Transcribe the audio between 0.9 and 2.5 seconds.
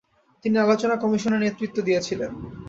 কমিশনের নেতৃত্ব দিয়েছিলেন।